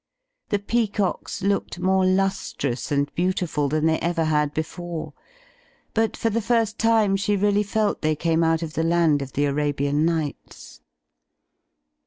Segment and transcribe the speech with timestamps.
[0.49, 5.13] The peacocks looked more lustrous and beautiful than they ever had before;
[5.93, 9.33] but for the first time she really felt they came out of the land of
[9.33, 10.81] the Arabian Nights.